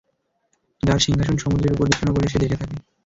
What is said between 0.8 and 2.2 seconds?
যার সিংহাসন সমুদ্রের উপর বিছানো